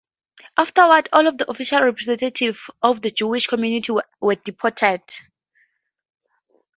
[0.57, 5.03] Afterward, all of the official representatives of the Jewish community were deported.